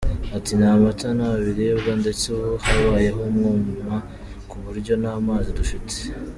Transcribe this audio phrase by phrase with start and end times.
[0.37, 3.95] Ati "Nta mata, nta biribwa, ndetse ubu habayeho umwuma
[4.49, 5.95] ku buryo nta mazi dufite.